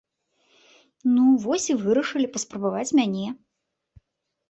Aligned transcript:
Ну 1.13 1.27
вось 1.45 1.69
і 1.73 1.77
вырашылі 1.83 2.33
паспрабаваць 2.39 2.89
мяне. 3.01 3.27